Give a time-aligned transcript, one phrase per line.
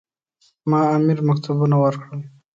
[0.69, 2.21] ما امیر مکتوبونه ورکړل.